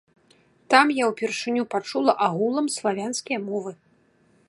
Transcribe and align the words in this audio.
Там 0.73 0.85
я 1.01 1.09
ўпершыню 1.11 1.63
пачула 1.75 2.17
агулам 2.29 2.73
славянскія 2.77 3.39
мовы. 3.49 3.71